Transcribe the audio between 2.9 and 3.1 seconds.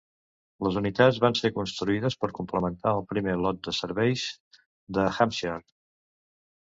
el